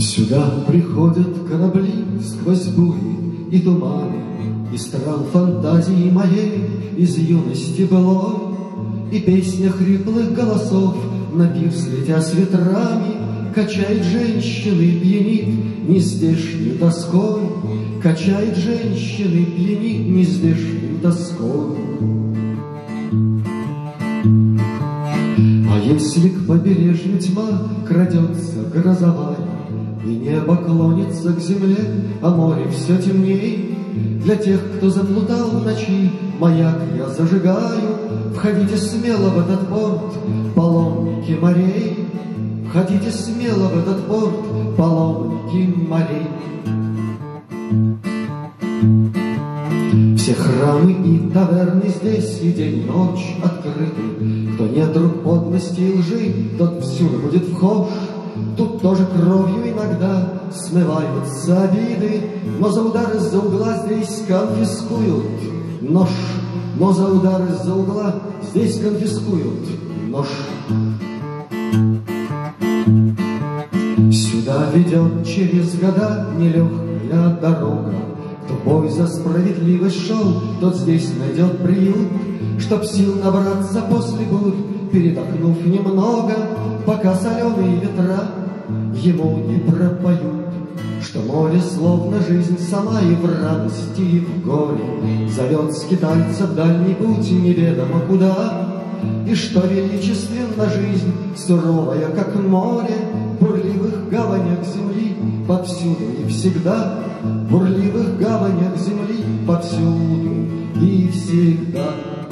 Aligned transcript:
Сюда 0.00 0.64
приходят 0.66 1.48
корабли 1.48 2.04
сквозь 2.22 2.68
бури 2.68 2.98
и 3.50 3.60
туманы 3.60 4.16
Из 4.72 4.82
стран 4.82 5.24
фантазии 5.32 6.10
моей, 6.10 6.64
из 6.96 7.16
юности 7.16 7.82
былой, 7.82 8.56
И 9.12 9.20
песня 9.20 9.70
хриплых 9.70 10.34
голосов 10.34 10.96
на 11.32 11.48
пир 11.48 11.72
слетя 11.72 12.20
с 12.20 12.34
ветрами 12.34 13.52
Качает 13.54 14.04
женщины, 14.04 15.00
пьянит 15.00 15.88
нездешней 15.88 16.78
тоской, 16.78 17.40
Качает 18.02 18.56
женщины, 18.56 19.44
пьянит 19.46 20.06
нездешней 20.08 20.98
тоской. 21.02 21.76
Если 26.08 26.30
к 26.30 26.46
побережью 26.46 27.18
тьма 27.18 27.68
крадется 27.86 28.62
грозовая, 28.72 29.36
И 30.06 30.08
небо 30.08 30.56
клонится 30.56 31.34
к 31.34 31.38
земле, 31.38 31.76
а 32.22 32.30
море 32.30 32.64
все 32.70 32.96
темней, 32.96 33.76
Для 34.24 34.36
тех, 34.36 34.58
кто 34.78 34.88
заплутал 34.88 35.50
в 35.50 35.66
ночи, 35.66 36.10
маяк 36.40 36.80
я 36.96 37.10
зажигаю, 37.10 38.32
Входите 38.34 38.78
смело 38.78 39.28
в 39.28 39.38
этот 39.40 39.68
порт, 39.68 40.14
паломники 40.54 41.32
морей, 41.32 42.06
Входите 42.70 43.10
смело 43.10 43.68
в 43.68 43.78
этот 43.78 44.06
порт, 44.06 44.76
паломники 44.78 45.74
морей. 45.76 46.26
Храмы 50.58 50.92
и 50.92 51.30
таверны 51.30 51.88
здесь 51.88 52.40
и 52.42 52.52
день, 52.52 52.86
ночь 52.86 53.36
открыты. 53.42 54.54
Кто 54.54 54.66
нет 54.66 54.92
друг 54.92 55.22
подлости 55.22 55.80
и 55.80 55.98
лжи, 55.98 56.34
тот 56.58 56.82
всюду 56.84 57.18
будет 57.18 57.44
вхож. 57.48 57.88
Тут 58.56 58.80
тоже 58.82 59.06
кровью 59.06 59.72
иногда 59.72 60.32
смываются 60.52 61.62
обиды, 61.62 62.22
Но 62.58 62.70
за 62.70 62.82
удар 62.82 63.16
из-за 63.16 63.38
угла 63.38 63.84
здесь 63.84 64.24
конфискуют 64.26 65.26
нож. 65.80 66.08
Но 66.78 66.92
за 66.92 67.06
удар 67.06 67.42
из-за 67.50 67.74
угла 67.74 68.14
здесь 68.50 68.80
конфискуют 68.80 69.68
нож. 70.08 70.26
Сюда 74.12 74.70
ведет 74.74 75.26
через 75.26 75.74
года 75.78 76.28
нелегкая 76.38 77.38
дорога, 77.40 77.94
кто 78.48 78.54
бой 78.64 78.88
за 78.88 79.06
справедливость 79.06 80.06
шел, 80.06 80.42
тот 80.60 80.76
здесь 80.76 81.10
найдет 81.18 81.58
приют, 81.62 82.08
Чтоб 82.58 82.84
сил 82.84 83.16
набраться 83.22 83.82
после 83.82 84.24
бурь, 84.24 84.54
передохнув 84.90 85.64
немного, 85.66 86.34
Пока 86.86 87.14
соленые 87.14 87.80
ветра 87.80 88.20
ему 88.94 89.36
не 89.46 89.58
пропоют. 89.58 90.48
Что 91.02 91.20
море 91.20 91.60
словно 91.60 92.20
жизнь 92.20 92.58
сама 92.58 93.00
и 93.02 93.14
в 93.14 93.24
радости, 93.24 94.00
и 94.00 94.20
в 94.20 94.44
горе 94.44 95.28
Зовет 95.28 95.76
скитальца 95.76 96.46
в 96.46 96.54
дальний 96.54 96.94
путь 96.94 97.30
неведомо 97.30 98.00
куда, 98.08 98.82
И 99.26 99.34
что 99.34 99.66
величественна 99.66 100.68
жизнь, 100.70 101.12
суровая, 101.36 102.08
как 102.10 102.34
море, 102.34 102.94
бурливых 103.40 104.08
гаванях 104.10 104.64
земли 104.64 105.16
повсюду 105.46 106.04
и 106.22 106.28
всегда, 106.28 106.98
бурливых 107.50 107.77
всегда. 111.28 112.27